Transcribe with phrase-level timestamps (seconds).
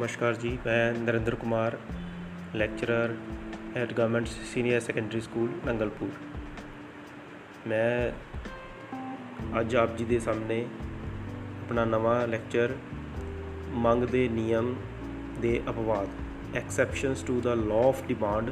[0.00, 1.78] ਨਮਸਕਾਰ ਜੀ, ਮੈਂ Narinder Kumar
[2.54, 3.14] lecturer
[3.76, 6.08] at government senior secondary school Nangalpur.
[7.66, 8.12] ਮੈਂ
[9.60, 10.66] ਅੱਜ ਆਪ ਜੀ ਦੇ ਸਾਹਮਣੇ
[11.62, 12.74] ਆਪਣਾ ਨਵਾਂ ਲੈਕਚਰ
[13.68, 14.74] ਮੰਗ ਦੇ ਨਿਯਮ
[15.40, 16.08] ਦੇ ਅਪਵਾਦ
[16.56, 18.50] exceptions to the law of demand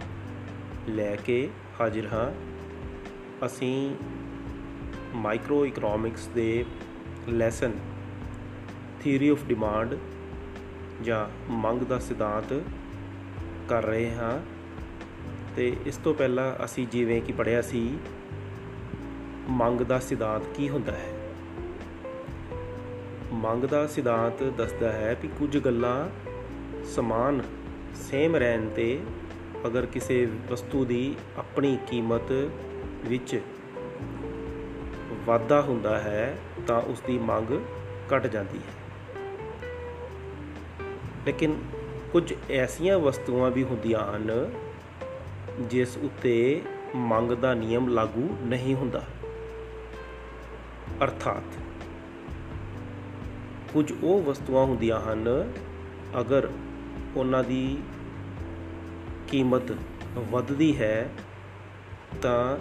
[0.89, 1.49] ਲੈ ਕੇ
[1.81, 2.31] ਹਾਜ਼ਰ ਹਾਂ।
[3.47, 3.95] ਅਸੀਂ
[5.15, 6.65] ਮਾਈਕਰੋ ਇਕਨੋਮਿਕਸ ਦੇ
[7.29, 7.73] ਲੈਸਨ
[9.01, 9.99] ਥਿਊਰੀ ਆਫ ਡਿਮਾਂਡ
[11.03, 12.63] ਜਾਂ ਮੰਗ ਦਾ ਸਿਧਾਂਤ
[13.69, 14.41] ਕਰ ਰਹੇ ਹਾਂ।
[15.57, 17.99] ਤੇ ਇਸ ਤੋਂ ਪਹਿਲਾਂ ਅਸੀਂ ਜਿਵੇਂ ਕਿ ਪੜਿਆ ਸੀ,
[19.49, 21.13] ਮੰਗ ਦਾ ਸਿਧਾਂਤ ਕੀ ਹੁੰਦਾ ਹੈ?
[23.33, 26.09] ਮੰਗ ਦਾ ਸਿਧਾਂਤ ਦੱਸਦਾ ਹੈ ਕਿ ਕੁਝ ਗੱਲਾਂ
[26.85, 27.43] ਸਮਾਨ,
[27.95, 29.01] ਸੇਮ ਰਹਿਣ ਤੇ
[29.67, 32.33] ਅਗਰ ਕਿਸੇ ਵਸਤੂ ਦੀ ਆਪਣੀ ਕੀਮਤ
[33.05, 33.41] ਵਿੱਚ
[35.27, 37.61] ਵਾਧਾ ਹੁੰਦਾ ਹੈ ਤਾਂ ਉਸ ਦੀ ਮੰਗ
[38.15, 38.78] ਘਟ ਜਾਂਦੀ ਹੈ।
[41.27, 41.59] ਲੇਕਿਨ
[42.13, 44.53] ਕੁਝ ਐਸੀਆਂ ਵਸਤੂਆਂ ਵੀ ਹੁੰਦੀਆਂ ਹਨ,
[45.61, 46.63] ਜਿਸ ਉੱਤੇ
[46.97, 49.03] ਮੰਗ ਦਾ ਨਿਯਮ ਲਾਗੂ ਨਹੀਂ ਹੁੰਦਾ।
[51.05, 51.59] ਅਰਥਾਤ,
[53.73, 55.53] ਕੁਝ ਉਹ ਵਸਤੂਆਂ ਹੁੰਦੀਆਂ ਹਨ,
[56.21, 56.49] ਅਗਰ
[57.17, 57.79] ਉਹਨਾਂ ਦੀ
[59.29, 59.73] ਕੀਮਤ
[60.31, 61.11] ਵੱਧਦੀ ਹੈ,
[62.23, 62.59] ਤਾਂ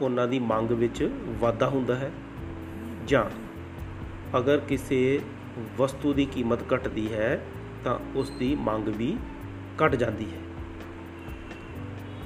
[0.00, 2.10] ਉਹਨਾਂ ਦੀ ਮੰਗ ਵਿੱਚ ਵਾਧਾ ਹੁੰਦਾ ਹੈ।
[3.06, 3.24] ਜਾਂ
[4.38, 5.20] ਅਗਰ ਕਿਸੇ
[5.78, 7.40] ਵਸਤੂ ਦੀ ਕੀਮਤ ਘਟਦੀ ਹੈ
[7.88, 9.16] ਤਾਂ ਉਸ ਦੀ ਮੰਗ ਵੀ
[9.76, 10.38] ਘਟ ਜਾਂਦੀ ਹੈ।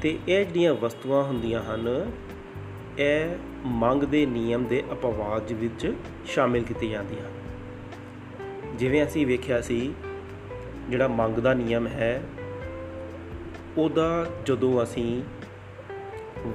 [0.03, 2.13] ਤੇ ਇਹ ਜਿਹੜੀਆਂ ਵਸਤੂਆਂ ਹੁੰਦੀਆਂ ਹਨ,
[2.99, 5.95] ਇਹ ਮੰਗ ਦੇ ਨਿਯਮ ਦੇ ਅਪਵਾਦ ਵਿੱਚ
[6.27, 7.33] ਸ਼ਾਮਿਲ ਕੀਤੀ ਜਾਂਦੀਆਂ ਹਨ।
[8.77, 9.95] ਜਿਵੇਂ ਅਸੀਂ ਵੇਖਿਆ ਸੀ,
[10.89, 12.23] ਜਿਹੜਾ ਮੰਗ ਦਾ ਨਿਯਮ ਹੈ,
[13.79, 15.23] ਉਹਦਾ ਜਦੋਂ ਅਸੀਂ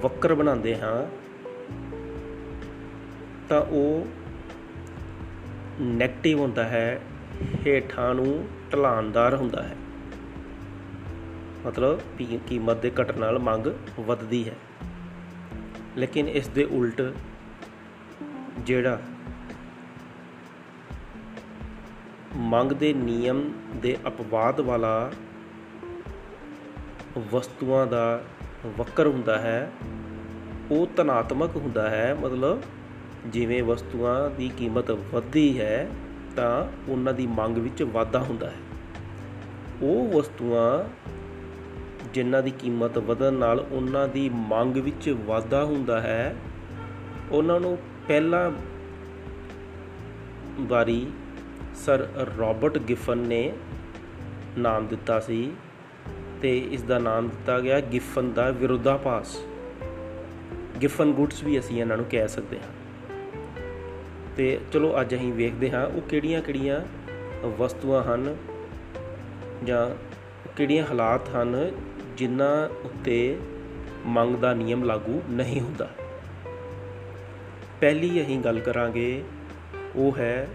[0.02, 1.08] ਵਕਰ ਬਣਾਉਂਦੇ ਹਾਂ,
[3.50, 4.08] ਤਾਂ ਉਹ
[5.94, 7.02] 네ਗੇਟਿਵ ਹੁੰਦਾ ਹੈ
[7.66, 9.76] ਹੇਠਾਂ ਨੂੰ ਢਲਾਨਦਾਰ ਹੁੰਦਾ ਹੈ।
[11.68, 12.00] ਮਤਲਬ
[12.48, 13.68] ਕੀਮਤ ਦੇ ਘਟਣ ਨਾਲ ਮੰਗ
[14.00, 14.56] ਵੱਧਦੀ ਹੈ।
[15.98, 17.14] ਲੇਕਿਨ ਇਸ ਦੇ ਉਲਟ
[18.60, 19.02] ਜਿਹੜਾ
[22.36, 25.12] ਮੰਗ ਦੇ ਨਿਯਮ ਦੇ ਅਪਵਾਦ ਵਾਲਾ
[27.32, 28.24] ਵਸਤੂਆਂ ਦਾ
[28.78, 29.72] ਵਕਰ ਹੁੰਦਾ ਹੈ,
[30.72, 32.62] ਉਹ ਧਨਾਤਮਕ ਹੁੰਦਾ ਹੈ। ਮਤਲਬ
[33.28, 35.90] ਜਿਵੇਂ ਵਸਤੂਆਂ ਦੀ ਕੀਮਤ ਵੱਧਦੀ ਹੈ
[36.38, 38.56] ਤਾਂ ਉਹਨਾਂ ਦੀ ਮੰਗ ਵਿੱਚ ਵਾਧਾ ਹੁੰਦਾ ਹੈ।
[39.82, 40.84] ਉਹ ਵਸਤੂਆਂ
[42.14, 46.36] ਜਿਨ੍ਹਾਂ ਦੀ ਕੀਮਤ ਵਧਣ ਨਾਲ ਉਹਨਾਂ ਦੀ ਮੰਗ ਵਿੱਚ ਵਾਧਾ ਹੁੰਦਾ ਹੈ,
[47.32, 47.78] ਉਹਨਾਂ ਨੂੰ
[48.08, 48.52] ਪਹਿਲਾਂ
[50.60, 51.08] ਵਾਰੀ
[51.76, 52.08] ਸਰ
[52.40, 53.54] ਰਾਬਰਟ ਗਿਫਨ ਨੇ
[54.58, 55.52] ਨਾਮ ਦਿੱਤਾ ਸੀ
[56.42, 59.38] ਤੇ ਇਸ ਦਾ ਨਾਮ ਦਿੱਤਾ ਗਿਆ ਗਿਫਨ ਦਾ ਵਿਰੋਧਾਭਾਸ।
[60.82, 62.77] ਗਿਫਨ ਗੁੱਡਸ ਵੀ ਅਸੀਂ ਇਹਨਾਂ ਨੂੰ ਕਹਿ ਸਕਦੇ ਹਾਂ।
[64.38, 66.82] ਤੇ ਚਲੋ ਅੱਜ ਅਸੀਂ ਵੇਖਦੇ ਹਾਂ ਉਹ ਕਿਹੜੀਆਂ-ਕਿਹੜੀਆਂ
[67.48, 68.38] ਵਸਤੂਆਂ ਹਨ
[69.64, 69.90] ਜਾਂ
[70.56, 71.72] ਕਿਹੜੀਆਂ ਹਾਲਾਤ ਹਨ
[72.18, 73.40] ਜਿਨ੍ਹਾਂ ਉੱਤੇ
[74.06, 75.90] ਮੰਗ ਦਾ ਨਿਯਮ ਲਾਗੂ ਨਹੀਂ ਹੁੰਦਾ।
[77.82, 79.24] ਪਹਿਲੀ ਅਸੀਂ ਗੱਲ ਕਰਾਂਗੇ,
[79.96, 80.48] ਉਹ ਹੈ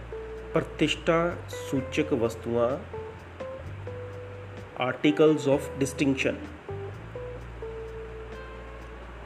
[0.54, 2.78] ਪ੍ਰਤਿਸ਼ਠਾ ਸੂਚਕ ਵਸਤੂਆਂ
[4.82, 6.36] ਆਰਟੀਕਲਸ ਆਫ ਡਿਸਟਿੰਕਸ਼ਨ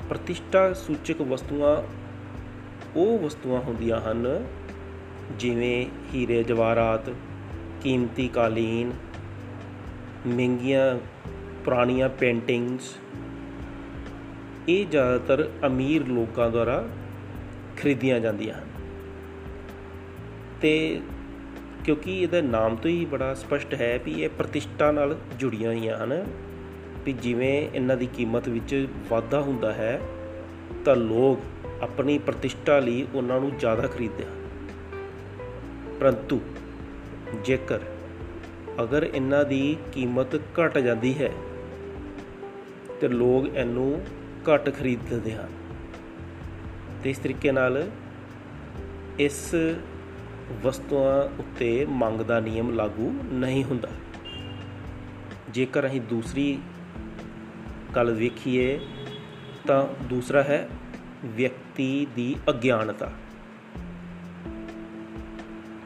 [0.09, 2.06] ਪ੍ਰਤਿਸ਼ਠਾ ਸੂਚਕ ਵਸਤੂਆਂ
[2.97, 4.47] ਉਹ ਵਸਤੂਆਂ ਹੁੰਦੀਆਂ ਹਨ,
[5.39, 7.11] ਜਿਵੇਂ ਹੀਰੇ, ਜਵਾਹਰਾਤ,
[7.83, 8.93] ਕੀਮਤੀ ਕਾਲੀਨ,
[10.27, 10.99] ਮਹਿੰਗੀਆਂ
[11.65, 12.97] ਪੁਰਾਣੀਆਂ ਪੇਂਟਿੰਗਸ
[14.69, 16.89] ਇਹ ਜ਼ਿਆਦਾਤਰ ਅਮੀਰ ਲੋਕਾਂ ਦੁਆਰਾ
[17.77, 18.67] ਖਰੀਦੀਆਂ ਜਾਂਦੀਆਂ ਹਨ।
[20.63, 21.01] ਤੇ
[21.85, 26.27] ਕਿਉਂਕਿ ਇਹਦਾ ਨਾਮ ਤੋਂ ਹੀ ਬੜਾ ਸਪਸ਼ਟ ਹੈ ਵੀ ਇਹ ਪ੍ਰਤਿਸ਼ਠਾ ਨਾਲ ਜੁੜੀਆਂ ਹੋਈਆਂ ਹਨ,
[27.05, 30.01] ਵੀ ਜਿਵੇਂ ਇਹਨਾਂ ਦੀ ਕੀਮਤ ਵਿੱਚ ਵਾਧਾ ਹੁੰਦਾ ਹੈ,
[30.85, 34.45] ਤਾਂ ਲੋਕ ਆਪਣੀ ਪ੍ਰਤਿਸ਼ਠਾ ਲਈ ਉਹਨਾਂ ਨੂੰ ਜ਼ਿਆਦਾ ਖਰੀਦਦੇ ਹਨ
[36.01, 36.41] ਪਰੰਤੂ
[37.45, 37.81] ਜੇਕਰ
[38.83, 41.31] ਅਗਰ ਇਹਨਾਂ ਦੀ ਕੀਮਤ ਘਟ ਜਾਂਦੀ ਹੈ,
[43.01, 44.05] ਤੇ ਲੋਕ ਇਹਨੂੰ
[44.51, 45.49] ਘੱਟ ਖਰੀਦਦੇ ਹਨ।
[47.05, 47.91] ਤੇ ਇਸ ਤਰੀਕੇ ਨਾਲ
[49.19, 49.55] ਇਸ
[50.63, 53.89] ਵਸਤੂਆਂ ਉੱਤੇ ਮੰਗ ਦਾ ਨਿਯਮ ਲਾਗੂ ਨਹੀਂ ਹੁੰਦਾ।
[55.51, 56.59] ਜੇਕਰ ਅਸੀਂ ਦੂਸਰੀ
[57.97, 58.81] ਗੱਲ ਵੇਖੀਏ,
[59.67, 60.69] ਤਾਂ ਦੂਸਰਾ ਹੈ
[61.27, 63.13] ਵਿਅਕਤੀ ਦੀ ਅਗਿਆਨਤਾ।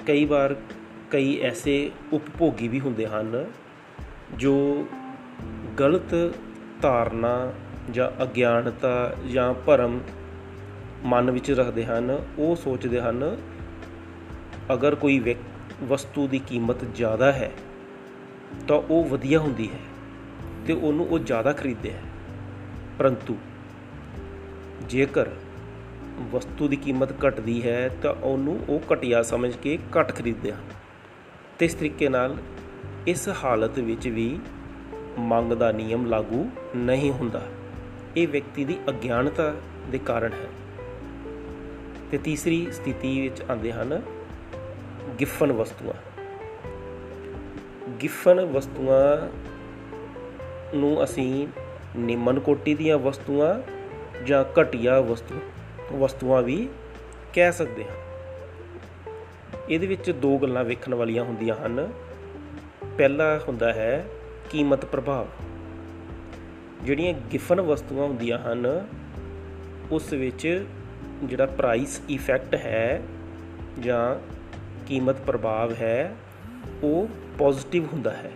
[0.07, 0.57] ਕਈ ਵਾਰ
[1.11, 3.45] ਕਈ ਐਸੇ ਉਪਭੋਗੀ ਵੀ ਹੁੰਦੇ ਹਨ
[4.39, 4.87] ਜੋ
[5.81, 6.35] ਗਲਤ
[6.83, 7.53] ਧਾਰਨਾ
[7.91, 10.01] ਜਾਂ ਅਗਿਆਨਤਾ ਜਾਂ ਭਰਮ
[11.05, 13.37] ਮਨ ਵਿੱਚ ਰੱਖਦੇ ਹਨ। ਉਹ ਸੋਚਦੇ ਹਨ,
[14.73, 15.37] ਅਗਰ ਕੋਈ
[15.83, 17.53] ਵਸਤੂ ਦੀ ਕੀਮਤ ਜ਼ਿਆਦਾ ਹੈ,
[18.69, 19.79] ਤਾਂ ਉਹ ਵਧੀਆ ਹੁੰਦੀ ਹੈ
[20.67, 22.03] ਤੇ ਉਹਨੂੰ ਉਹ ਜ਼ਿਆਦਾ ਖਰੀਦਦੇ ਹੈ।
[22.99, 23.37] ਪਰੰਤੂ
[24.89, 25.29] ਜੇਕਰ
[26.33, 30.65] ਵਸਤੂ ਦੀ ਕੀਮਤ ਘਟਦੀ ਹੈ ਤਾਂ ਉਹਨੂੰ ਉਹ ਘਟਿਆ ਸਮਝ ਕੇ ਘੱਟ ਖਰੀਦਦੇ ਹਨ।
[31.59, 32.37] ਤੇ ਇਸ ਤਰੀਕੇ ਨਾਲ
[33.07, 34.39] ਇਸ ਹਾਲਤ ਵਿੱਚ ਵੀ
[35.19, 37.43] ਮੰਗ ਦਾ ਨਿਯਮ ਲਾਗੂ ਨਹੀਂ ਹੁੰਦਾ।
[38.17, 39.55] ਇਹ ਵਿਅਕਤੀ ਦੀ ਅਗਿਆਨਤਾ
[39.91, 40.49] ਦੇ ਕਾਰਨ ਹੈ।
[42.11, 44.03] ਤੇ ਤੀਸਰੀ ਸਥਿਤੀ ਵਿੱਚ ਆਉਂਦੇ ਹਨ
[45.21, 45.95] ਗਿਫਨ ਵਸਤੂਆਂ।
[48.03, 49.29] ਗਿਫਨ ਵਸਤੂਆਂ
[50.77, 51.49] ਨੂੰ ਅਸੀਂ
[51.97, 53.80] ਨਿਮਨ ਕੋਟੀ ਦੀਆਂ ਵਸਤੂਆਂ
[54.27, 55.41] ਜਾਂ ਘਟੀਆ ਵਸਤੂ,
[55.93, 56.69] ਵਸਤੂਆਂ ਵੀ
[57.35, 57.97] ਕਹਿ ਸਕਦੇ ਹਾਂ।
[59.69, 61.93] ਇਹਦੇ ਵਿੱਚ ਦੋ ਗੱਲਾਂ ਵੇਖਣ ਵਾਲੀਆਂ ਹੁੰਦੀਆਂ ਹਨ।
[62.99, 64.05] ਪਹਿਲਾ ਹੁੰਦਾ ਹੈ
[64.51, 65.27] ਕੀਮਤ ਪ੍ਰਭਾਵ।
[66.83, 68.87] ਜਿਹੜੀਆਂ ਗਿਫਨ ਵਸਤੂਆਂ ਹੁੰਦੀਆਂ ਹਨ,
[69.91, 70.65] ਉਸ ਵਿੱਚ
[71.25, 73.03] ਜਿਹੜਾ ਪ੍ਰਾਈਸ ਇਫੈਕਟ ਹੈ
[73.81, 74.17] ਜਾਂ
[74.87, 76.17] ਕੀਮਤ ਪ੍ਰਭਾਵ ਹੈ,
[76.83, 77.09] ਉਹ
[77.39, 78.33] ਪੋਜ਼ਿਟਿਵ ਹੁੰਦਾ ਹੈ।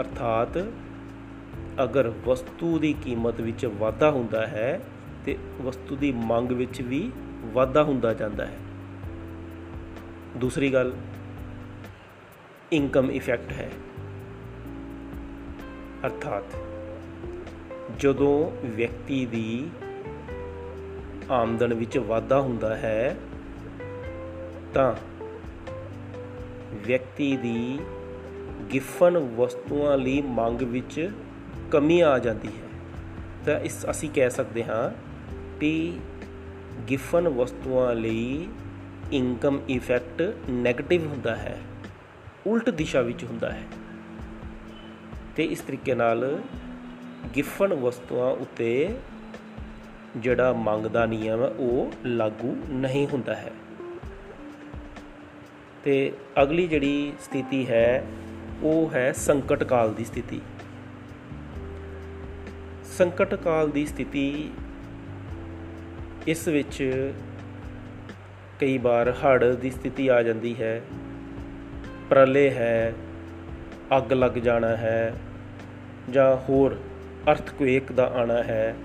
[0.00, 0.58] ਅਰਥਾਤ
[1.82, 4.80] ਅਗਰ ਵਸਤੂ ਦੀ ਕੀਮਤ ਵਿੱਚ ਵਾਧਾ ਹੁੰਦਾ ਹੈ
[5.24, 7.12] ਤੇ ਵਸਤੂ ਦੀ ਮੰਗ ਵਿੱਚ ਵੀ
[7.44, 8.58] ਵਾਧਾ ਹੁੰਦਾ ਜਾਂਦਾ ਹੈ।
[10.36, 10.92] ਦੂਸਰੀ ਗੱਲ
[12.72, 13.70] ਇਨਕਮ ਇਫੈਕਟ ਹੈ।
[16.06, 16.44] ਅਰਥਾਤ,
[17.98, 19.70] ਜਦੋਂ ਵਿਅਕਤੀ ਦੀ
[21.30, 23.16] ਆਮਦਨ ਵਿੱਚ ਵਾਧਾ ਹੁੰਦਾ ਹੈ,
[24.74, 24.94] ਤਾਂ
[26.86, 27.78] ਵਿਅਕਤੀ ਦੀ
[28.72, 31.10] ਗਿਫਨ ਵਸਤੂਆਂ ਲਈ ਮੰਗ ਵਿੱਚ
[31.70, 32.64] ਕਮੀ ਆ ਜਾਂਦੀ ਹੈ।
[33.44, 35.13] ਤਾਂ ਇਸ ਅਸੀਂ ਕਹਿ ਸਕਦੇ ਹਾਂ
[35.60, 35.98] ਕਿ
[36.90, 38.48] ਗਿਫਨ ਵਸਤੂਆਂ ਲਈ
[39.12, 41.60] ਇਨਕਮ ਇਫੈਕਟ 네ਗੇਟਿਵ ਹੁੰਦਾ ਹੈ,
[42.46, 43.62] ਉਲਟ ਦਿਸ਼ਾ ਵਿੱਚ ਹੁੰਦਾ ਹੈ।
[45.36, 46.40] ਤੇ ਇਸ ਤਰੀਕੇ ਨਾਲ
[47.36, 48.96] ਗਿਫਨ ਵਸਤੂਆਂ ਉੱਤੇ
[50.16, 53.52] ਜਿਹੜਾ ਮੰਗ ਦਾ ਨਿਯਮ ਹੈ, ਉਹ ਲਾਗੂ ਨਹੀਂ ਹੁੰਦਾ ਹੈ।
[55.84, 56.12] ਤੇ
[56.42, 58.06] ਅਗਲੀ ਜਿਹੜੀ ਸਥਿਤੀ ਹੈ,
[58.62, 60.40] ਉਹ ਹੈ ਸੰਕਟ ਕਾਲ ਦੀ ਸਥਿਤੀ।
[62.98, 64.50] ਸੰਕਟ ਕਾਲ ਦੀ ਸਥਿਤੀ
[66.28, 67.12] ਇਸ ਵਿੱਚ
[68.60, 70.82] ਕਈ ਵਾਰ ਹੜ੍ਹ ਦੀ ਸਥਿਤੀ ਆ ਜਾਂਦੀ ਹੈ।
[72.10, 72.94] ਪ੍ਰਲੇ ਹੈ,
[73.96, 75.14] ਅੱਗ ਲੱਗ ਜਾਣਾ ਹੈ
[76.10, 76.80] ਜਾਂ ਹੋਰ
[77.30, 78.76] ਅਰਥਕੁਏਕ ਦਾ ਆਣਾ ਹੈ।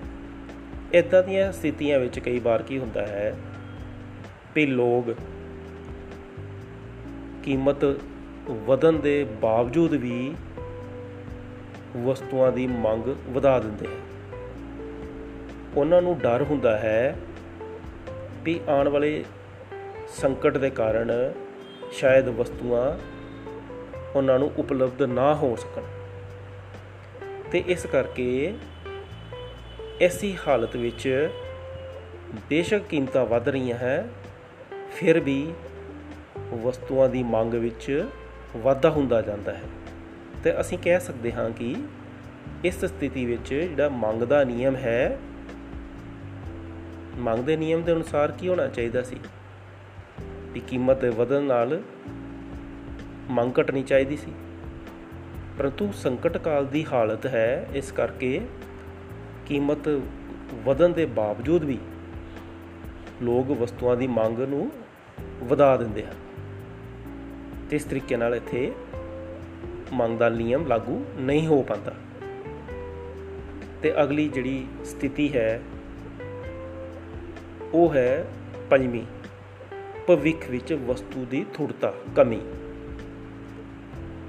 [0.93, 3.35] ਇਦਾਂ ਦੀਆਂ ਸਥਿਤੀਆਂ ਵਿੱਚ ਕਈ ਵਾਰ ਕੀ ਹੁੰਦਾ ਹੈ
[4.55, 5.15] ਵੀ ਲੋਕ
[7.43, 7.99] ਕੀਮਤ
[8.49, 10.35] ਵਧਣ ਦੇ ਬਾਵਜੂਦ ਵੀ
[11.97, 14.01] ਵਸਤੂਆਂ ਦੀ ਮੰਗ ਵਧਾ ਦਿੰਦੇ ਹਨ।
[15.75, 17.15] ਉਹਨਾਂ ਨੂੰ ਡਰ ਹੁੰਦਾ ਹੈ
[18.43, 19.25] ਵੀ ਆਉਣ ਵਾਲੇ
[20.07, 21.11] ਸੰਕਟ ਦੇ ਕਾਰਨ
[21.91, 22.99] ਸ਼ਾਇਦ ਵਸਤੂਆਂ
[24.15, 25.81] ਉਹਨਾਂ ਨੂੰ ਉਪਲਬਧ ਨਾ ਹੋ ਸਕਣ।
[27.51, 28.53] ਤੇ ਇਸ ਕਰਕੇ
[30.01, 31.29] ਐਸੀ ਹਾਲਤ ਵਿੱਚ
[32.49, 34.07] ਬੇਸ਼ੱਕ ਕੀਮਤਾਂ ਵਧ ਰਹੀਆਂ ਹੈ,
[34.95, 35.53] ਫਿਰ ਵੀ
[36.49, 38.05] ਵਸਤੂਆਂ ਦੀ ਮੰਗ ਵਿੱਚ
[38.57, 39.61] ਵਾਧਾ ਹੁੰਦਾ ਜਾਂਦਾ ਹੈ।
[40.43, 41.75] ਤੇ ਅਸੀਂ ਕਹਿ ਸਕਦੇ ਹਾਂ ਕਿ
[42.65, 45.19] ਇਸ ਸਥਿਤੀ ਵਿੱਚ ਜਿਹੜਾ ਮੰਗ ਦਾ ਨਿਯਮ ਹੈ
[47.19, 49.15] ਮੰਗ ਦੇ ਨਿਯਮ ਦੇ ਅਨੁਸਾਰ ਕੀ ਹੋਣਾ ਚਾਹੀਦਾ ਸੀ?
[50.53, 51.81] ਕਿ ਕੀਮਤ ਵਧਣ ਨਾਲ
[53.29, 54.31] ਮੰਗ ਘਟਣੀ ਚਾਹੀਦੀ ਸੀ।
[55.57, 58.41] ਪਰੰਤੂ ਸੰਕਟ ਕਾਲ ਦੀ ਹਾਲਤ ਹੈ, ਇਸ ਕਰਕੇ
[59.45, 60.01] ਕੀਮਤ
[60.53, 61.77] ਵਧਣ ਦੇ ਬਾਵਜੂਦ ਵੀ
[63.21, 64.71] ਲੋਕ ਵਸਤੂਆਂ ਦੀ ਮੰਗ ਨੂੰ
[65.43, 66.13] ਵਧਾ ਦਿੰਦੇ ਹਨ।
[67.69, 68.71] ਤੇ ਇਸ ਤਰੀਕੇ ਨਾਲ ਇੱਥੇ
[69.93, 71.93] ਮੰਗ ਦਾ ਨਿਯਮ ਲਾਗੂ ਨਹੀਂ ਹੋ ਪਾਉਂਦਾ।
[73.81, 75.61] ਤੇ ਅਗਲੀ ਜਿਹੜੀ ਸਥਿਤੀ ਹੈ
[77.73, 78.25] ਉਹ ਹੈ
[78.69, 79.03] ਪੰਜਵੀਂ,
[80.07, 82.39] ਭਵਿੱਖ ਵਿੱਚ ਵਸਤੂ ਦੀ ਥੁੜਤਾ, ਕਮੀ।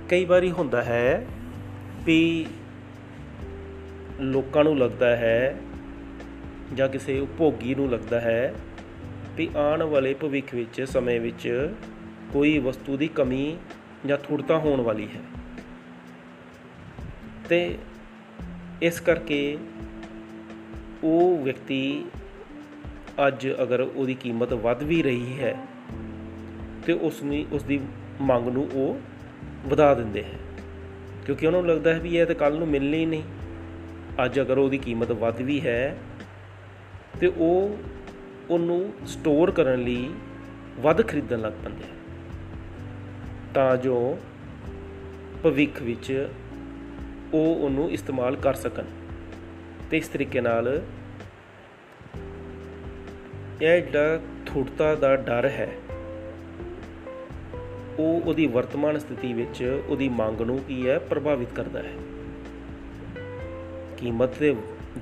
[0.09, 1.26] ਕਈ ਵਾਰੀ ਹੁੰਦਾ ਹੈ
[2.04, 2.47] ਵੀ
[4.20, 5.61] ਲੋਕਾਂ ਨੂੰ ਲੱਗਦਾ ਹੈ
[6.75, 8.54] ਜਾਂ ਕਿਸੇ ਉਪਭੋਗੀ ਨੂੰ ਲੱਗਦਾ ਹੈ
[9.37, 11.70] ਵੀ ਆਉਣ ਵਾਲੇ ਭਵਿੱਖ ਵਿੱਚ, ਸਮੇਂ ਵਿੱਚ
[12.32, 13.56] ਕੋਈ ਵਸਤੂ ਦੀ ਕਮੀ
[14.06, 15.20] ਜਾਂ ਥੁੜਤਾ ਹੋਣ ਵਾਲੀ ਹੈ।
[17.49, 17.78] ਤੇ
[18.82, 19.59] ਇਸ ਕਰਕੇ
[21.04, 22.04] ਉਹ ਵਿਅਕਤੀ
[23.26, 25.55] ਅੱਜ ਅਗਰ ਉਹਦੀ ਕੀਮਤ ਵੱਧ ਵੀ ਰਹੀ ਹੈ,
[26.87, 27.81] ਤੇ ਉਸ ਨੂੰ ਉਸ ਦੀ
[28.21, 29.00] ਮੰਗ ਨੂੰ ਉਹ
[29.69, 30.38] ਵਧਾ ਦਿੰਦੇ ਹੈ।
[31.26, 33.23] ਕਿਉਂਕਿ ਉਹਨਾਂ ਨੂੰ ਲੱਗਦਾ ਹੈ ਵੀ ਇਹ ਤਾਂ ਕੱਲ ਨੂੰ ਮਿਲਣੀ ਨਹੀਂ।
[34.25, 35.97] ਅੱਜ ਅਗਰ ਉਹਦੀ ਕੀਮਤ ਵੱਧ ਵੀ ਹੈ,
[37.21, 37.76] ਤੇ ਉਹ
[38.50, 40.11] ਉਹਨੂੰ ਸਟੋਰ ਕਰਨ ਲਈ
[40.81, 41.97] ਵੱਧ ਖਰੀਦਣ ਲੱਗ ਪੈਂਦੇ ਆ
[43.55, 44.19] ਤਾਂ ਜੋ
[45.43, 46.29] ਭਵਿੱਖ ਵਿੱਚ
[47.35, 48.85] ਉਹ ਉਹਨੂੰ ਇਸਤੇਮਾਲ ਕਰ ਸਕਣ।
[49.90, 50.83] ਤੇ ਇਸ ਤਰੀਕੇ ਨਾਲ
[53.62, 55.69] ਇਹ ਜਿਹੜਾ ਥੁੜਤਾ ਦਾ ਡਰ ਹੈ,
[57.99, 61.93] ਉਹ ਉਹਦੀ ਵਰਤਮਾਨ ਸਥਿਤੀ ਵਿੱਚ ਉਹਦੀ ਮੰਗ ਨੂੰ ਕੀ ਹੈ, ਪ੍ਰਭਾਵਿਤ ਕਰਦਾ ਹੈ।
[63.97, 64.55] ਕੀਮਤ ਦੇ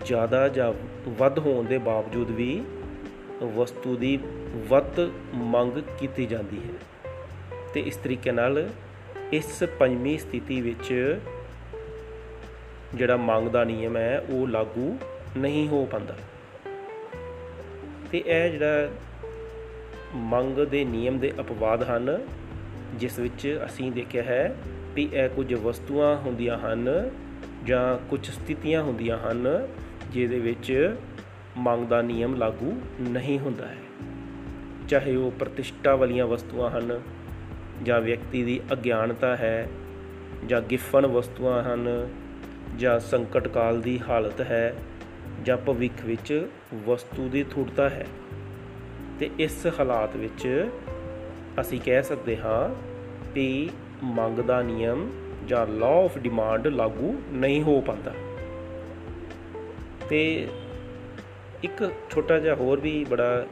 [0.05, 0.73] ਜ਼ਿਆਦਾ ਜਾਂ
[1.11, 2.63] ਵੱਧ ਹੋਣ ਦੇ ਬਾਵਜੂਦ ਵੀ
[3.57, 4.19] ਵਸਤੂ ਦੀ
[4.69, 5.01] ਵੱਧ
[5.35, 6.75] ਮੰਗ ਕੀਤੀ ਜਾਂਦੀ ਹੈ।
[7.75, 8.69] ਤੇ ਇਸ ਤਰੀਕੇ ਨਾਲ
[9.33, 11.21] ਇਸ ਪੰਜਵੀਂ ਸਥਿਤੀ ਵਿੱਚ
[12.95, 14.99] ਜਿਹੜਾ ਮੰਗ ਦਾ ਨਿਯਮ ਹੈ, ਉਹ ਲਾਗੂ
[15.37, 16.17] ਨਹੀਂ ਹੋ ਪਾਉਂਦਾ।
[18.13, 18.89] ਤੇ ਇਹ ਜਿਹੜਾ
[20.15, 22.19] ਮੰਗ ਦੇ ਨਿਯਮ ਦੇ ਅਪਵਾਦ ਹਨ,
[22.95, 24.57] ਜਿਸ ਵਿੱਚ ਅਸੀਂ ਦੇਖਿਆ ਹੈ
[24.95, 27.11] ਵੀ ਇਹ ਕੁਝ ਵਸਤੂਆਂ ਹੁੰਦੀਆਂ ਹਨ
[27.65, 29.69] ਜਾਂ ਕੁਝ ਸਥਿਤੀਆਂ ਹੁੰਦੀਆਂ ਹਨ,
[30.11, 30.97] ਜਿਹਦੇ ਵਿੱਚ
[31.57, 33.77] ਮੰਗ ਦਾ ਨਿਯਮ ਲਾਗੂ ਨਹੀਂ ਹੁੰਦਾ ਹੈ।
[34.89, 37.01] ਚਾਹੇ ਉਹ ਪ੍ਰਤਿਸ਼ਠਾ ਵਾਲੀਆਂ ਵਸਤੂਆਂ ਹਨ,
[37.83, 39.69] ਜਾਂ ਵਿਅਕਤੀ ਦੀ ਅਗਿਆਨਤਾ ਹੈ,
[40.47, 42.09] ਜਾਂ ਗਿਫਨ ਵਸਤੂਆਂ ਹਨ,
[42.77, 44.75] ਜਾਂ ਸੰਕਟ ਕਾਲ ਦੀ ਹਾਲਤ ਹੈ
[45.45, 46.49] ਜਾਂ ਭਵਿੱਖ ਵਿੱਚ
[46.87, 48.07] ਵਸਤੂ ਦੀ ਥੁੜਤਾ ਹੈ।
[49.21, 50.69] ਤੇ ਇਸ ਹਾਲਾਤ ਵਿੱਚ
[51.61, 52.75] ਅਸੀਂ ਕਹਿ ਸਕਦੇ ਹਾਂ
[53.35, 53.71] ਕਿ
[54.05, 55.11] ਮੰਗ ਦਾ ਨਿਯਮ
[55.47, 58.15] ਜਾਂ ਲਾਅ ਆਫ ਡਿਮਾਂਡ ਲਾਗੂ ਨਹੀਂ ਹੋ ਪਾਉਂਦਾ।
[60.09, 60.49] ਤੇ
[61.65, 63.47] ਇੱਕ ਛੋਟਾ ਜਿਹਾ ਹੋਰ ਵੀ ਬੜਾ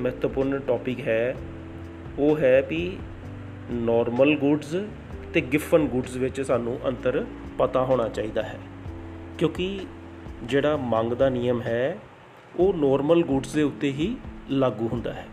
[0.00, 1.36] ਮਹੱਤਵਪੂਰਨ ਟੌਪਿਕ ਹੈ,
[2.18, 2.98] ਉਹ ਹੈ ਵੀ
[3.72, 4.76] ਨਾਰਮਲ ਗੁੱਡਸ
[5.34, 7.26] ਤੇ ਗਿਫਨ ਗੁੱਡਸ ਵਿੱਚ ਸਾਨੂੰ ਅੰਤਰ
[7.58, 8.58] ਪਤਾ ਹੋਣਾ ਚਾਹੀਦਾ ਹੈ।
[9.38, 9.80] ਕਿਉਂਕਿ
[10.42, 11.98] ਜਿਹੜਾ ਮੰਗ ਦਾ ਨਿਯਮ ਹੈ,
[12.56, 14.16] ਉਹ ਨਾਰਮਲ ਗੁੱਡਸ ਦੇ ਉੱਤੇ ਹੀ
[14.50, 15.26] ਲਾਗੂ ਹੁੰਦਾ ਹੈ।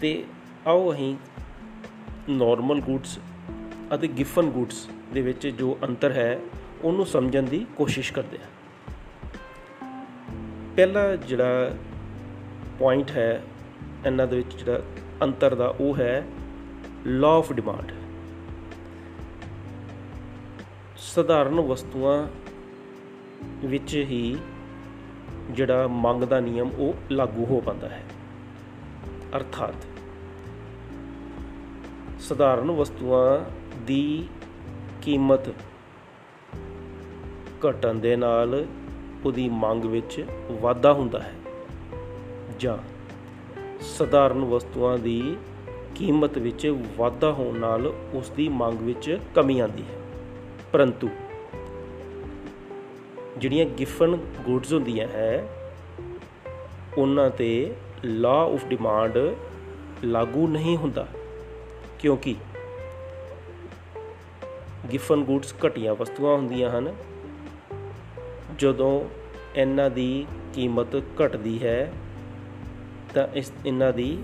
[0.00, 0.24] ਤੇ
[0.66, 1.16] ਆਓ ਅਸੀਂ
[2.28, 3.18] ਨਾਰਮਲ ਗੁੱਡਸ
[3.94, 6.40] ਅਤੇ ਗਿਫਨ ਗੁੱਡਸ ਦੇ ਵਿੱਚ ਜੋ ਅੰਤਰ ਹੈ,
[6.82, 8.48] ਉਹਨੂੰ ਸਮਝਣ ਦੀ ਕੋਸ਼ਿਸ਼ ਕਰਦੇ ਹਾਂ।
[10.76, 11.76] ਪਹਿਲਾ ਜਿਹੜਾ
[12.78, 13.42] ਪੁਆਇੰਟ ਹੈ,
[14.06, 14.82] ਇਹਨਾਂ ਦੇ ਵਿੱਚ ਜਿਹੜਾ
[15.22, 16.26] ਅੰਤਰ ਦਾ, ਉਹ ਹੈ
[17.06, 17.92] ਲਾਅ ਆਫ ਡਿਮਾਂਡ
[20.96, 22.28] ਸਧਾਰਨ ਵਸਤੂਆਂ
[23.64, 24.36] ਵਿੱਚ ਹੀ
[25.50, 28.02] ਜਿਹੜਾ ਮੰਗ ਦਾ ਨਿਯਮ ਉਹ ਲਾਗੂ ਹੋ ਪਾਉਂਦਾ ਹੈ।
[29.36, 29.74] ਅਰਥਾਤ
[32.20, 33.40] ਸਧਾਰਨ ਵਸਤੂਆਂ
[33.84, 34.28] ਦੀ
[35.02, 35.48] ਕੀਮਤ
[37.68, 38.66] ਘਟਣ ਦੇ ਨਾਲ
[39.24, 41.32] ਉਹਦੀ ਮੰਗ ਵਿੱਚ ਵਾਧਾ ਹੁੰਦਾ ਹੈ
[42.58, 42.78] ਜਾਂ
[43.80, 45.36] ਸਧਾਰਨ ਵਸਤੂਆਂ ਦੀ
[45.94, 49.98] ਕੀਮਤ ਵਿੱਚ ਵਾਧਾ ਹੋਣ ਨਾਲ ਉਸ ਦੀ ਮੰਗ ਵਿੱਚ ਕਮੀ ਆਉਂਦੀ ਹੈ।
[50.72, 51.08] ਪਰੰਤੂ
[53.38, 55.48] ਜਿਹੜੀਆਂ ਗਿਫਨ ਗੁੱਡਸ ਹੁੰਦੀਆਂ ਹੈ,
[56.98, 57.74] ਉਹਨਾਂ ਤੇ
[58.04, 59.18] ਲਾਅ ਆਫ ਡਿਮਾਂਡ
[60.04, 61.08] ਲਾਗੂ ਨਹੀਂ ਹੁੰਦਾ।
[61.98, 62.36] ਕਿਉਂਕਿ
[64.92, 66.94] ਗਿਫਨ ਗੁੱਡਸ ਘਟੀਆਂ ਵਸਤੂਆਂ ਹੁੰਦੀਆਂ ਹਨ।
[68.58, 69.04] ਜਦੋਂ
[69.56, 71.92] ਇਹਨਾਂ ਦੀ ਕੀਮਤ ਘਟਦੀ ਹੈ,
[73.14, 74.18] ਤਾਂ ਇਸ ਇਹਨਾਂ ਦੀ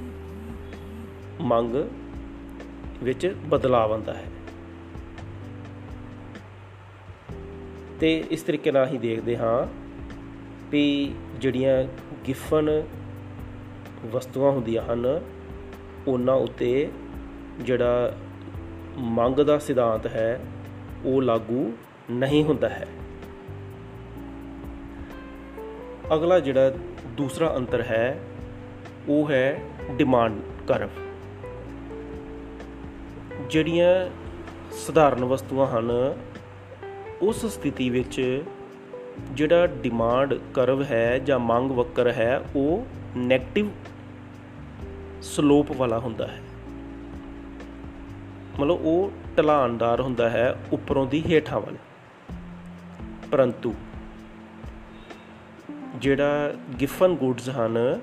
[1.40, 1.74] ਮੰਗ
[3.02, 4.24] ਵਿੱਚ ਬਦਲਾਅ ਆਉਂਦਾ ਹੈ।
[8.00, 9.66] ਤੇ ਇਸ ਤਰੀਕੇ ਨਾਲ ਹੀ ਦੇਖਦੇ ਹਾਂ
[10.70, 11.84] ਵੀ ਜਿਹੜੀਆਂ
[12.28, 12.82] ਗਿਫਨ
[14.12, 15.20] ਵਸਤੂਆਂ ਹੁੰਦੀਆਂ ਹਨ,
[16.08, 16.90] ਉਹਨਾਂ ਉੱਤੇ
[17.60, 18.16] ਜਿਹੜਾ
[18.98, 20.40] ਮੰਗ ਦਾ ਸਿਧਾਂਤ ਹੈ,
[21.04, 21.72] ਉਹ ਲਾਗੂ
[22.10, 22.88] ਨਹੀਂ ਹੁੰਦਾ ਹੈ।
[26.14, 26.72] ਅਗਲਾ ਜਿਹੜਾ
[27.06, 28.20] ਦੂਸਰਾ ਅੰਤਰ ਹੈ,
[29.08, 29.60] ਉਹ ਹੈ
[29.96, 30.88] ਡਿਮਾਂਡ ਕਰਵ।
[33.50, 34.10] ਜਿਹੜੀਆਂ
[34.72, 35.90] ਸਧਾਰਨ ਵਸਤੂਆਂ ਹਨ
[37.22, 38.44] ਉਸ ਸਥਿਤੀ ਵਿੱਚ
[39.32, 42.86] ਜਿਹੜਾ ਡਿਮਾਂਡ ਕਰਵ ਹੈ ਜਾਂ ਮੰਗ ਵਕਰ ਹੈ, ਉਹ
[43.18, 43.68] 네ਗੇਟਿਵ
[45.22, 46.40] ਸਲੋਪ ਵਾਲਾ ਹੁੰਦਾ ਹੈ।
[48.60, 51.76] ਮਤਲਬ ਉਹ ਢਲਾਨਦਾਰ ਹੁੰਦਾ ਹੈ ਉੱਪਰੋਂ ਦੀ ਹੇਠਾਂ ਵੱਲ।
[53.30, 53.74] ਪਰੰਤੂ
[55.96, 58.00] ਜਿਹੜਾ ਗਿਫਨ ਗੁੱਡਸ ਹਨ,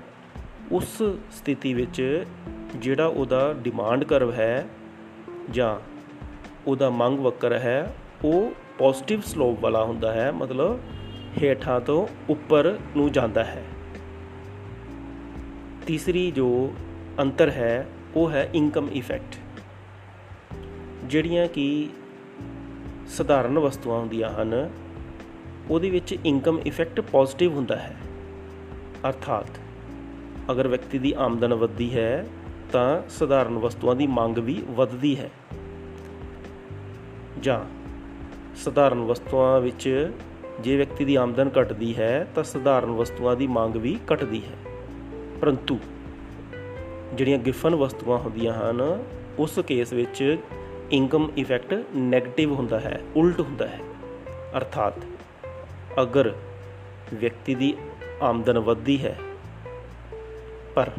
[0.71, 2.25] ਉਸ ਸਥਿਤੀ ਵਿੱਚ
[2.75, 4.65] ਜਿਹੜਾ ਉਹਦਾ ਡਿਮਾਂਡ ਕਰਵ ਹੈ
[5.51, 5.79] ਜਾਂ
[6.67, 7.93] ਉਹਦਾ ਮੰਗ ਵਕਰ ਹੈ,
[8.23, 10.79] ਉਹ ਪੋਜ਼ਿਟਿਵ ਸਲੋਪ ਵਾਲਾ ਹੁੰਦਾ ਹੈ, ਮਤਲਬ
[11.41, 13.63] ਹੇਠਾਂ ਤੋਂ ਉੱਪਰ ਨੂੰ ਜਾਂਦਾ ਹੈ।
[15.87, 16.73] ਤੀਸਰੀ ਜੋ
[17.19, 19.35] ਅੰਤਰ ਹੈ, ਉਹ ਹੈ ਇਨਕਮ ਇਫੈਕਟ
[21.03, 21.89] ਜਿਹੜੀਆਂ ਕਿ
[23.07, 24.69] ਸਧਾਰਨ ਵਸਤੂਆਂ ਹੁੰਦੀਆਂ ਹਨ,
[25.69, 27.95] ਉਹਦੇ ਵਿੱਚ ਇਨਕਮ ਇਫੈਕਟ ਪੋਜ਼ਿਟਿਵ ਹੁੰਦਾ ਹੈ।
[29.07, 29.59] ਅਰਥਾਤ,
[30.51, 32.25] ਅਗਰ ਵਿਅਕਤੀ ਦੀ ਆਮਦਨ ਵੱਧਦੀ ਹੈ,
[32.71, 35.29] ਤਾਂ ਸਧਾਰਨ ਵਸਤੂਆਂ ਦੀ ਮੰਗ ਵੀ ਵੱਧਦੀ ਹੈ।
[37.41, 37.76] ਜਾਂ
[38.57, 40.11] ਸਧਾਰਨ ਵਸਤੂਆਂ ਵਿੱਚ
[40.59, 44.55] ਜੇ ਵਿਅਕਤੀ ਦੀ ਆਮਦਨ ਘਟਦੀ ਹੈ, ਤਾਂ ਸਧਾਰਨ ਵਸਤੂਆਂ ਦੀ ਮੰਗ ਵੀ ਘਟਦੀ ਹੈ।
[45.41, 45.77] ਪਰੰਤੂ
[47.13, 48.81] ਜਿਹੜੀਆਂ ਗਿਫਨ ਵਸਤੂਆਂ ਹੁੰਦੀਆਂ ਹਨ,
[49.39, 50.37] ਉਸ ਕੇਸ ਵਿੱਚ
[50.91, 53.79] ਇਨਕਮ ਇਫੈਕਟ 네ਗੇਟਿਵ ਹੁੰਦਾ ਹੈ, ਉਲਟ ਹੁੰਦਾ ਹੈ।
[54.57, 54.93] ਅਰਥਾਤ
[56.01, 56.33] ਅਗਰ
[57.13, 57.73] ਵਿਅਕਤੀ ਦੀ
[58.21, 59.17] ਆਮਦਨ ਵੱਧਦੀ ਹੈ,
[60.75, 60.91] ਪਰ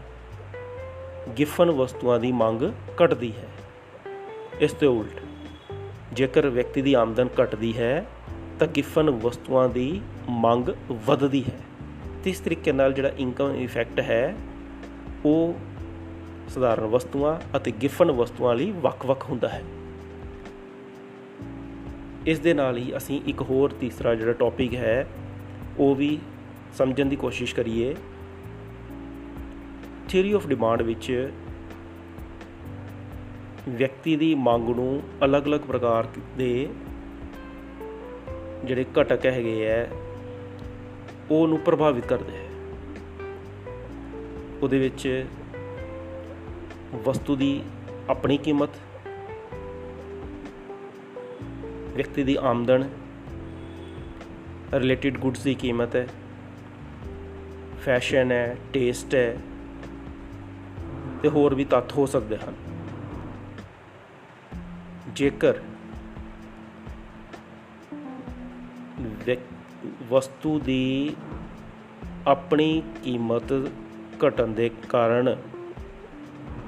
[1.39, 2.63] ਗਿਫਨ ਵਸਤੂਆਂ ਦੀ ਮੰਗ
[3.03, 3.49] ਘਟਦੀ ਹੈ।
[4.61, 5.21] ਇਸ ਤੋਂ ਉਲਟ
[6.19, 8.07] ਜੇਕਰ ਵਿਅਕਤੀ ਦੀ ਆਮਦਨ ਘਟਦੀ ਹੈ,
[8.59, 11.61] ਤਾਂ ਗਿਫਨ ਵਸਤੂਆਂ ਦੀ ਮੰਗ ਵੱਧਦੀ ਹੈ।
[12.25, 14.37] ਤੇ ਇਸ ਤਰੀਕੇ ਨਾਲ ਜਿਹੜਾ ਇਨਕਮ ਇਫੈਕਟ ਹੈ,
[15.25, 15.55] ਉਹ
[16.49, 19.63] ਸਧਾਰਨ ਵਸਤੂਆਂ ਅਤੇ ਗਿਫਨ ਵਸਤੂਆਂ ਲਈ ਵੱਖ-ਵੱਖ ਹੁੰਦਾ ਹੈ।
[22.27, 25.07] ਇਸ ਦੇ ਨਾਲ ਹੀ ਅਸੀਂ ਇੱਕ ਹੋਰ ਤੀਸਰਾ ਜਿਹੜਾ ਟੌਪਿਕ ਹੈ,
[25.79, 26.19] ਉਹ ਵੀ
[26.79, 27.97] ਸਮਝਣ ਦੀ ਕੋਸ਼ਿਸ਼ ਕਰੀਏ।
[30.09, 31.33] ਥਿਊਰੀ ਆਫ ਡਿਮਾਂਡ ਵਿੱਚ
[33.69, 36.07] ਵਿਅਕਤੀ ਦੀ ਮੰਗ ਨੂੰ ਅਲੱਗ-ਅਲੱਗ ਪ੍ਰਕਾਰ
[36.39, 36.69] ਦੇ
[38.65, 39.85] ਜਿਹੜੇ ਘਟਕ ਹੈਗੇ ਐ
[41.31, 42.47] ਉਹ ਨੂੰ ਪ੍ਰਭਾਵਿਤ ਕਰਦੇ ਹੈ
[44.63, 45.27] ਉਹਦੇ ਵਿੱਚ
[47.05, 47.63] ਵਸਤੂ ਦੀ
[48.09, 48.71] ਆਪਣੀ ਕੀਮਤ,
[51.97, 52.89] ਵਿਅਕਤੀ ਦੀ ਆਮਦਨ
[54.75, 56.07] ਰਿਲੇਟਡ ਗੁੱਡਸ ਦੀ ਕੀਮਤ ਹੈ
[57.81, 59.37] ਫੈਸ਼ਨ ਹੈ ਟੇਸਟ ਹੈ,
[61.23, 62.55] ਤੇ ਹੋਰ ਵੀ ਤੱਥ ਹੋ ਸਕਦੇ ਹਨ।
[65.19, 65.55] ਜੇਕਰ
[70.09, 71.17] ਵਸਤੂ ਦੀ
[72.27, 73.53] ਆਪਣੀ ਕੀਮਤ
[74.27, 75.37] ਘਟਣ ਦੇ ਕਾਰਨ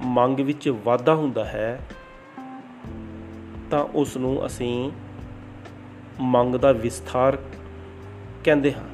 [0.05, 1.81] ਮੰਗ ਵਿੱਚ ਵਾਧਾ ਹੁੰਦਾ ਹੈ,
[3.71, 4.91] ਤਾਂ ਉਸ ਨੂੰ ਅਸੀਂ
[6.21, 7.39] ਮੰਗ ਦਾ ਵਿਸਥਾਰ
[8.45, 8.89] ਕਹਿੰਦੇ ਹਾਂ।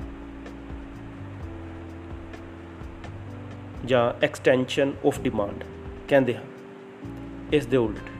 [3.84, 5.64] ਜਾਂ ਐਕਸਟੈਂਸ਼ਨ ਆਫ ਡਿਮਾਂਡ
[6.08, 6.44] ਕਹਿੰਦੇ ਹਾਂ।
[7.52, 8.15] ਇਸ ਦੇ ਉਲਟ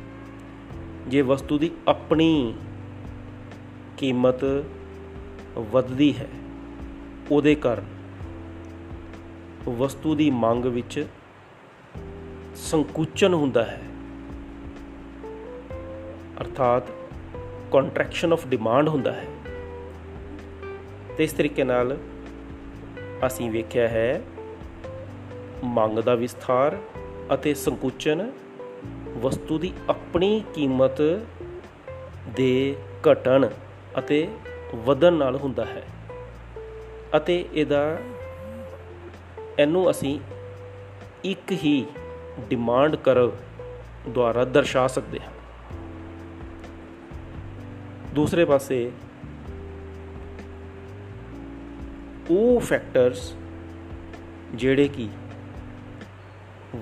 [1.09, 2.55] ਜੇ ਵਸਤੂ ਦੀ ਆਪਣੀ
[3.97, 4.65] ਕੀਮਤ
[5.59, 6.29] ਵੱਧਦੀ ਹੈ,
[7.31, 7.85] ਉਹਦੇ ਕਾਰਨ
[9.69, 11.07] ਵਸਤੂ ਦੀ ਮੰਗ ਵਿੱਚ
[12.57, 13.83] ਸੰਕੁਚਨ ਹੁੰਦਾ ਹੈ।
[16.41, 16.83] ਅਰਥਾਤ
[17.73, 19.27] ਕੰਟਰੈਕਸ਼ਨ ਆਫ ਡਿਮਾਂਡ ਹੁੰਦਾ ਹੈ।
[21.17, 21.97] ਤੇ ਇਸ ਤਰੀਕੇ ਨਾਲ
[23.27, 24.23] ਅਸੀਂ ਵੇਖਿਆ ਹੈ
[25.65, 26.79] ਮੰਗ ਦਾ ਵਿਸਥਾਰ
[27.35, 28.33] ਅਤੇ ਸੰਕੁਚਨ
[29.09, 31.01] ਵਸਤੂ ਦੀ ਆਪਣੀ ਕੀਮਤ
[32.37, 32.77] ਦੇ
[33.13, 33.49] ਘਟਣ
[33.99, 34.29] ਅਤੇ
[34.75, 35.83] ਵਧਣ ਨਾਲ ਹੁੰਦਾ ਹੈ।
[37.17, 37.99] ਅਤੇ ਇਹਦਾ,
[39.59, 40.21] ਇਹਨੂੰ ਅਸੀਂ
[41.25, 41.87] ਇੱਕ ਹੀ
[42.49, 43.33] ਡਿਮਾਂਡ ਕਰਵ
[44.09, 45.33] ਦੁਆਰਾ ਦਰਸਾ ਸਕਦੇ ਹਾਂ।
[48.15, 48.93] ਦੂਸਰੇ ਪਾਸੇ,
[52.31, 53.35] ਉਹ ਫੈਕਟਰਸ
[54.55, 55.09] ਜਿਹੜੇ ਕਿ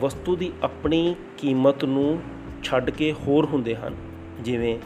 [0.01, 2.23] ਵਸਤੂ ਦੀ ਆਪਣੀ ਕੀਮਤ ਨੂੰ
[2.63, 3.97] ਛੱਡ ਕੇ ਹੋਰ ਹੁੰਦੇ ਹਨ।
[4.41, 4.79] ਜਿਵੇਂ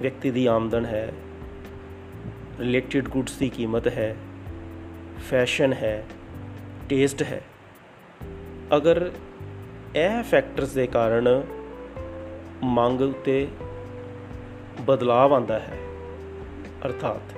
[0.00, 1.12] ਵਿਅਕਤੀ ਦੀ ਆਮਦਨ ਹੈ
[2.60, 4.16] ਰਿਲੇਟਡ ਗੁੱਡਸ ਦੀ ਕੀਮਤ ਹੈ
[5.30, 6.04] ਫੈਸ਼ਨ ਹੈ
[6.88, 7.40] ਟੇਸਟ ਹੈ।
[8.76, 9.10] ਅਗਰ
[9.96, 11.42] ਇਹ ਫੈਕਟਰਸ ਦੇ ਕਾਰਨ
[12.62, 13.48] ਮੰਗ ਉਤੇ
[14.80, 15.78] ਬਦਲਾਅ ਆਉਂਦਾ ਹੈ,
[16.86, 17.34] ਅਰਥਾਤ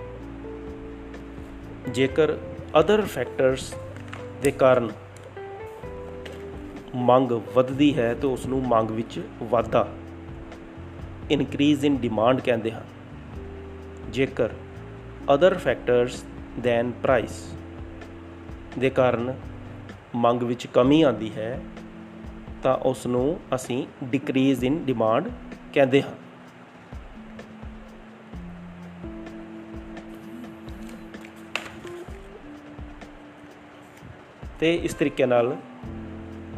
[1.91, 2.37] ਜੇਕਰ
[2.81, 3.75] ਅਦਰ ਫੈਕਟਰਸ
[4.43, 4.91] ਦੇ ਕਾਰਨ
[6.95, 9.87] ਮੰਗ ਵੱਧਦੀ ਹੈ ਤਾਂ ਉਸ ਨੂੰ ਮੰਗ ਵਿੱਚ ਵਾਧਾ
[11.31, 12.85] ਇਨਕਰੀਜ਼ ਇਨ ਡਿਮਾਂਡ ਕਹਿੰਦੇ ਹਨ।
[14.11, 14.51] ਜੇਕਰ
[15.35, 16.25] ਅਦਰ ਫੈਕਟਰਸ
[16.61, 17.43] ਦੈਨ ਪ੍ਰਾਈਸ
[18.79, 19.35] ਦੇ ਕਾਰਨ
[20.15, 21.61] ਮੰਗ ਵਿੱਚ ਕਮੀ ਆਉਂਦੀ ਹੈ,
[22.63, 25.29] ਤਾਂ ਉਸ ਨੂੰ ਅਸੀਂ ਡਿਕਰੀਜ਼ ਇਨ ਡਿਮਾਂਡ
[25.73, 26.13] ਕਹਿੰਦੇ ਹਾਂ।
[34.61, 35.57] ਤੇ ਇਸ ਤਰੀਕੇ ਨਾਲ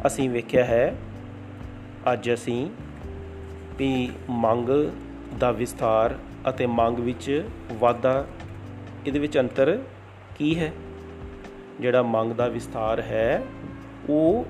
[0.07, 0.95] ਅਸੀਂ ਵੇਖਿਆ ਹੈ,
[2.13, 2.69] ਅੱਜ ਅਸੀਂ
[3.77, 4.69] ਵੀ ਮੰਗ
[5.39, 6.17] ਦਾ ਵਿਸਥਾਰ
[6.49, 7.43] ਅਤੇ ਮੰਗ ਵਿੱਚ
[7.73, 8.27] ਵਾਧਾ
[9.07, 9.83] ਇਹਦੇ ਵਿੱਚ ਅੰਤਰ
[10.35, 10.73] ਕੀ ਹੈ?
[11.79, 13.43] ਜਿਹੜਾ ਮੰਗ ਦਾ ਵਿਸਥਾਰ ਹੈ,
[14.09, 14.45] ਉਹ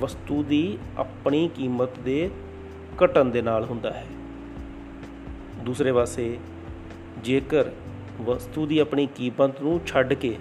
[0.00, 2.30] ਵਸਤੂ ਦੀ ਆਪਣੀ ਕੀਮਤ ਦੇ
[3.04, 4.06] ਘਟਣ ਦੇ ਨਾਲ ਹੁੰਦਾ ਹੈ।
[5.58, 6.38] ਦੂਸਰੇ ਪਾਸੇ,
[7.18, 7.70] ਜੇਕਰ
[8.20, 10.36] ਵਸਤੂ ਦੀ ਆਪਣੀ ਕੀਮਤ ਨੂੰ ਛੱਡ ਕੇ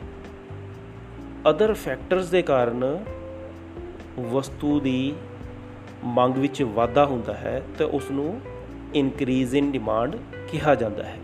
[1.50, 3.06] ਅਦਰ ਫੈਕਟਰਸ ਦੇ ਕਾਰਨ
[4.19, 5.15] ਵਸਤੂ ਦੀ
[6.03, 8.41] ਮੰਗ ਵਿੱਚ ਵਾਧਾ ਹੁੰਦਾ ਹੈ ਤੇ ਉਸ ਨੂੰ
[8.95, 10.15] ਇਨਕਰੀਜ਼ ਇਨ ਡਿਮਾਂਡ
[10.47, 11.17] ਕਿਹਾ ਜਾਂਦਾ ਹੈ।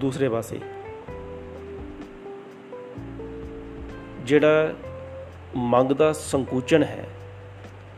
[0.00, 0.60] ਦੂਸਰੇ ਪਾਸੇ,
[4.24, 4.74] ਜਿਹੜਾ
[5.56, 7.04] ਮੰਗ ਦਾ ਸੰਕੁਚਨ ਹੈ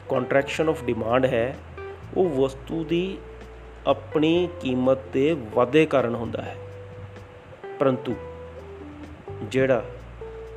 [0.09, 1.57] ਕੰਟਰੈਕਸ਼ਨ ਆਫ ਡਿਮਾਂਡ ਹੈ,
[2.17, 3.19] ਉਹ ਵਸਤੂ ਦੀ
[3.87, 6.57] ਆਪਣੀ ਕੀਮਤ ਤੇ ਵਾਧੇ ਕਾਰਨ ਹੁੰਦਾ ਹੈ।
[7.79, 8.15] ਪਰੰਤੂ
[9.43, 9.85] ਜਿਹੜਾ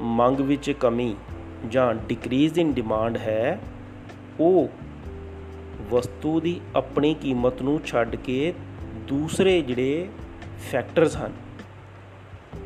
[0.01, 1.15] ਮੰਗ ਵਿੱਚ ਕਮੀ
[1.67, 3.59] ਜਾਂ ਡਿਕਰੀਜ਼ ਇਨ ਡਿਮਾਂਡ ਹੈ,
[4.39, 4.69] ਉਹ
[5.89, 8.53] ਵਸਤੂ ਦੀ ਆਪਣੀ ਕੀਮਤ ਨੂੰ ਛੱਡ ਕੇ
[9.07, 10.07] ਦੂਸਰੇ ਜਿਹੜੇ
[10.71, 11.33] ਫੈਕਟਰਸ ਹਨ,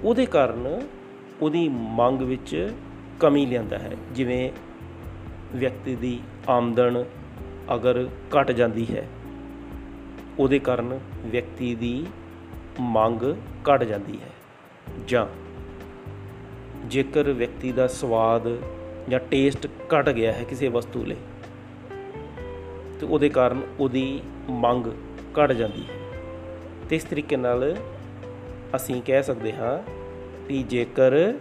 [0.03, 0.81] ਉਹਦੇ ਕਾਰਨ
[1.41, 2.73] ਉਹਦੀ ਮੰਗ ਵਿੱਚ
[3.19, 4.51] ਕਮੀ ਲਿਆਂਦਾ ਹੈ। ਜਿਵੇਂ
[5.55, 7.03] ਵਿਅਕਤੀ ਦੀ ਆਮਦਨ
[7.75, 9.07] ਅਗਰ ਘਟ ਜਾਂਦੀ ਹੈ,
[10.39, 12.05] ਉਹਦੇ ਕਾਰਨ ਵਿਅਕਤੀ ਦੀ
[12.79, 13.23] ਮੰਗ
[13.69, 14.31] ਘਟ ਜਾਂਦੀ ਹੈ।
[15.07, 15.25] ਜਾਂ
[16.87, 18.47] ਜੇਕਰ ਵਿਅਕਤੀ ਦਾ ਸਵਾਦ
[19.09, 21.15] ਜਾਂ ਟੇਸਟ ਘਟ ਗਿਆ ਹੈ ਕਿਸੇ ਵਸਤੂ ਲਈ,
[22.99, 24.87] ਤੇ ਉਹਦੇ ਕਾਰਨ ਉਹਦੀ ਮੰਗ
[25.39, 25.95] ਘਟ ਜਾਂਦੀ ਹੈ।
[26.89, 27.75] ਤੇ ਇਸ ਤਰੀਕੇ ਨਾਲ
[28.75, 29.77] ਅਸੀਂ ਕਹਿ ਸਕਦੇ ਹਾਂ
[30.47, 31.33] ਕਿ ਜੇਕਰ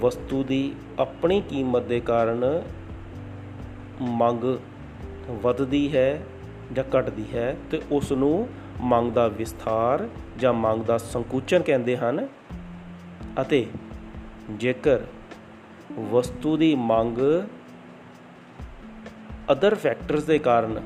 [0.00, 2.62] ਵਸਤੂ ਦੀ ਆਪਣੀ ਕੀਮਤ ਦੇ ਕਾਰਨ
[4.00, 4.44] ਮੰਗ
[5.42, 6.22] ਵੱਧਦੀ ਹੈ
[6.72, 8.48] ਜਾਂ ਘਟਦੀ ਹੈ, ਤੇ ਉਸ ਨੂੰ
[8.80, 12.26] ਮੰਗ ਦਾ ਵਿਸਥਾਰ ਜਾਂ ਮੰਗ ਦਾ ਸੰਕੁਚਨ ਕਹਿੰਦੇ ਹਨ।
[13.40, 13.66] ਅਤੇ
[14.50, 15.00] ਜੇਕਰ
[15.98, 17.18] ਵਸਤੂ ਦੀ ਮੰਗ
[19.52, 20.82] ਅਦਰ ਫੈਕਟਰਸ ਦੇ ਕਾਰਨ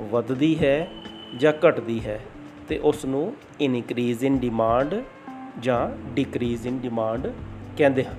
[0.00, 0.88] ਵੱਧਦੀ ਹੈ
[1.36, 2.20] ਜਾਂ ਘਟਦੀ ਹੈ
[2.68, 5.02] ਤੇ ਉਸ ਨੂੰ ਇਨਕਰੀਜ਼ ਇਨ ਡਿਮਾਂਡ
[5.60, 7.32] ਜਾਂ ਡਿਕਰੀਜ਼ ਇਨ ਡਿਮਾਂਡ
[7.76, 8.16] ਕਹਿੰਦੇ ਹਨ।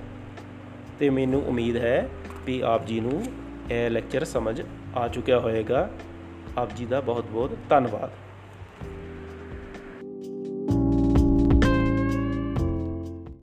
[0.98, 2.08] ਤੇ ਮੈਨੂੰ ਉਮੀਦ ਹੈ
[2.46, 3.24] ਵੀ ਆਪ ਜੀ ਨੂੰ
[3.70, 4.62] ਇਹ ਲੈਕਚਰ ਸਮਝ
[4.96, 5.90] ਆ ਚੁੱਕਿਆ ਹੋਵੇਗਾ
[6.58, 8.10] ਆਪ ਜੀ ਦਾ ਬਹੁਤ ਬਹੁਤ ਧੰਨਵਾਦ।